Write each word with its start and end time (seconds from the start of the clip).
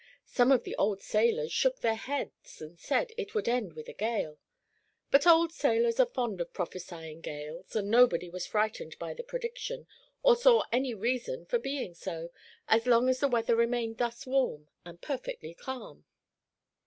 Some 0.25 0.51
of 0.51 0.63
the 0.63 0.75
old 0.77 1.03
sailors 1.03 1.51
shook 1.53 1.81
their 1.81 1.93
heads 1.93 2.59
and 2.59 2.79
said 2.79 3.11
it 3.19 3.35
would 3.35 3.47
end 3.47 3.73
with 3.73 3.87
a 3.87 3.93
gale; 3.93 4.39
but 5.11 5.27
old 5.27 5.53
sailors 5.53 5.99
are 5.99 6.07
fond 6.07 6.41
of 6.41 6.51
prophesying 6.53 7.21
gales, 7.21 7.75
and 7.75 7.91
nobody 7.91 8.27
was 8.27 8.47
frightened 8.47 8.97
by 8.97 9.13
the 9.13 9.21
prediction, 9.21 9.85
or 10.23 10.35
saw 10.35 10.63
any 10.71 10.95
reason 10.95 11.45
for 11.45 11.59
being 11.59 11.93
so, 11.93 12.31
as 12.67 12.87
long 12.87 13.09
as 13.09 13.19
the 13.19 13.27
weather 13.27 13.55
remained 13.55 13.99
thus 13.99 14.25
warm 14.25 14.69
and 14.85 15.03
perfectly 15.03 15.53
calm. 15.53 16.03